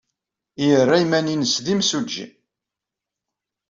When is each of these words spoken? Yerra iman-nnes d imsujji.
Yerra 0.65 0.95
iman-nnes 1.03 1.55
d 1.65 1.67
imsujji. 1.73 2.25